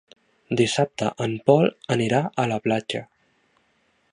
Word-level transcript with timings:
Dissabte 0.61 1.09
en 1.25 1.35
Pol 1.49 1.69
anirà 1.97 2.23
a 2.45 2.47
la 2.53 2.59
platja. 2.69 3.03